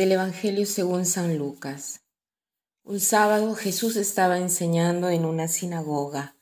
[0.00, 2.00] Del Evangelio según San Lucas.
[2.84, 6.36] Un sábado Jesús estaba enseñando en una sinagoga.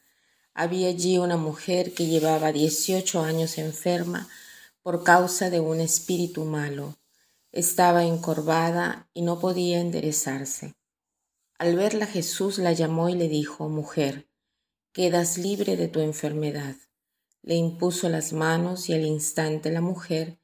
[0.54, 4.28] Había allí una mujer que llevaba 18 años enferma
[4.80, 6.98] por causa de un espíritu malo.
[7.50, 10.76] Estaba encorvada y no podía enderezarse.
[11.58, 14.28] Al verla Jesús la llamó y le dijo, Mujer,
[14.92, 16.76] quedas libre de tu enfermedad.
[17.42, 20.38] Le impuso las manos y al instante la mujer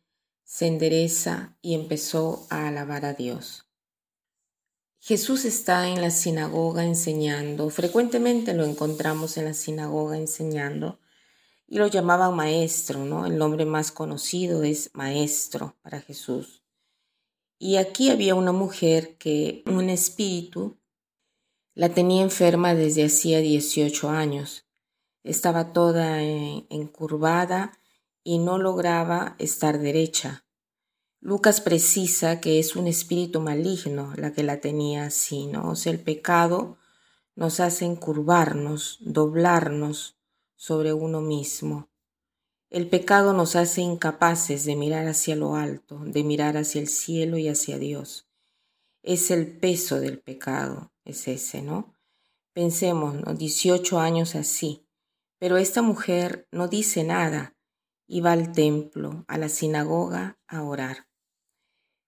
[0.45, 3.66] se endereza y empezó a alabar a Dios.
[5.01, 10.99] Jesús está en la sinagoga enseñando, frecuentemente lo encontramos en la sinagoga enseñando,
[11.66, 13.27] y lo llamaban maestro, ¿no?
[13.27, 16.63] El nombre más conocido es maestro para Jesús.
[17.59, 20.79] Y aquí había una mujer que un espíritu
[21.74, 24.66] la tenía enferma desde hacía 18 años.
[25.23, 27.79] Estaba toda encurvada
[28.23, 30.43] y no lograba estar derecha.
[31.25, 35.71] Lucas precisa que es un espíritu maligno la que la tenía así, ¿no?
[35.71, 36.77] O sea, el pecado
[37.35, 40.19] nos hace encurvarnos, doblarnos
[40.55, 41.89] sobre uno mismo.
[42.69, 47.39] El pecado nos hace incapaces de mirar hacia lo alto, de mirar hacia el cielo
[47.39, 48.29] y hacia Dios.
[49.02, 51.95] Es el peso del pecado, es ese, ¿no?
[52.52, 53.33] Pensemos, ¿no?
[53.33, 54.87] 18 años así,
[55.39, 57.57] pero esta mujer no dice nada,
[58.07, 60.93] iba al templo, a la sinagoga, a orar.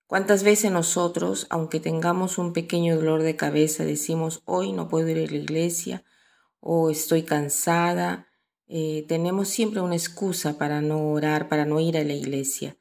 [0.06, 5.18] ¿Cuántas veces nosotros, aunque tengamos un pequeño dolor de cabeza, decimos, hoy no puedo ir
[5.18, 6.04] a la iglesia
[6.60, 8.28] o estoy cansada?
[8.68, 12.76] Eh, tenemos siempre una excusa para no orar, para no ir a la iglesia.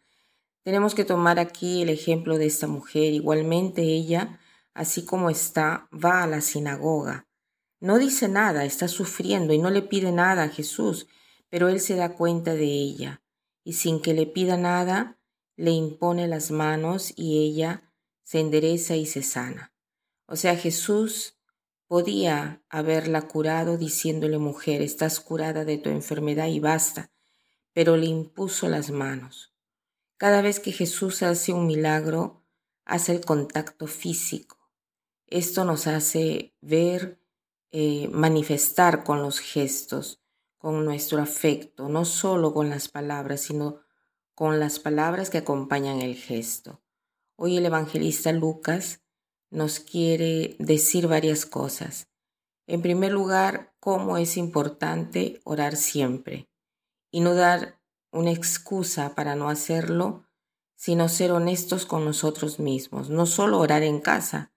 [0.63, 3.13] Tenemos que tomar aquí el ejemplo de esta mujer.
[3.13, 4.39] Igualmente ella,
[4.73, 7.27] así como está, va a la sinagoga.
[7.79, 11.07] No dice nada, está sufriendo y no le pide nada a Jesús
[11.55, 13.21] pero él se da cuenta de ella
[13.63, 15.14] y sin que le pida nada,
[15.55, 17.91] le impone las manos y ella
[18.23, 19.73] se endereza y se sana.
[20.25, 21.37] O sea, Jesús
[21.87, 27.11] podía haberla curado diciéndole, mujer, estás curada de tu enfermedad y basta,
[27.73, 29.53] pero le impuso las manos.
[30.17, 32.43] Cada vez que Jesús hace un milagro,
[32.85, 34.57] hace el contacto físico.
[35.27, 37.19] Esto nos hace ver,
[37.71, 40.21] eh, manifestar con los gestos
[40.65, 43.84] con nuestro afecto, no solo con las palabras, sino
[44.35, 46.81] con las palabras que acompañan el gesto.
[47.37, 49.01] Hoy el evangelista Lucas
[49.49, 52.09] nos quiere decir varias cosas.
[52.67, 56.49] En primer lugar, cómo es importante orar siempre
[57.11, 57.79] y no dar
[58.11, 60.25] una excusa para no hacerlo,
[60.75, 63.09] sino ser honestos con nosotros mismos.
[63.09, 64.53] No solo orar en casa,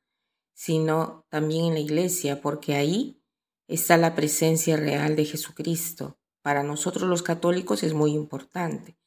[0.55, 3.23] sino también en la iglesia, porque ahí
[3.69, 6.19] está la presencia real de Jesucristo.
[6.43, 8.99] Para nosotros los católicos es muy importante.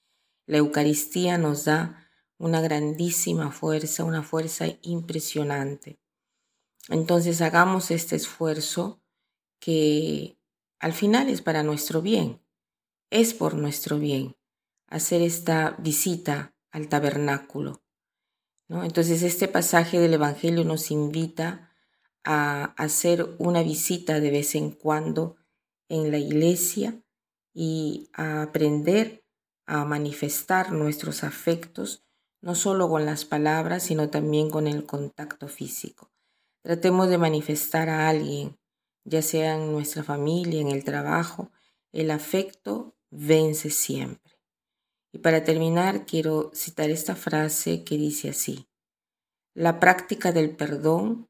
[0.51, 5.97] La Eucaristía nos da una grandísima fuerza, una fuerza impresionante.
[6.89, 9.01] Entonces hagamos este esfuerzo
[9.61, 10.37] que
[10.77, 12.41] al final es para nuestro bien,
[13.09, 14.35] es por nuestro bien
[14.87, 17.81] hacer esta visita al tabernáculo.
[18.67, 18.83] ¿no?
[18.83, 21.71] Entonces este pasaje del Evangelio nos invita
[22.25, 25.37] a hacer una visita de vez en cuando
[25.87, 27.01] en la iglesia
[27.53, 29.20] y a aprender
[29.65, 32.03] a manifestar nuestros afectos,
[32.41, 36.11] no solo con las palabras, sino también con el contacto físico.
[36.63, 38.57] Tratemos de manifestar a alguien,
[39.03, 41.51] ya sea en nuestra familia, en el trabajo,
[41.91, 44.39] el afecto vence siempre.
[45.11, 48.67] Y para terminar, quiero citar esta frase que dice así,
[49.53, 51.29] la práctica del perdón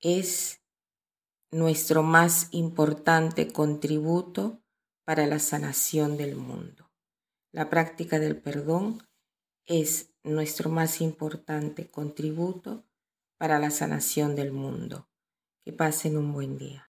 [0.00, 0.62] es
[1.50, 4.62] nuestro más importante contributo
[5.04, 6.91] para la sanación del mundo.
[7.52, 9.06] La práctica del perdón
[9.66, 12.86] es nuestro más importante contributo
[13.36, 15.10] para la sanación del mundo.
[15.62, 16.91] Que pasen un buen día.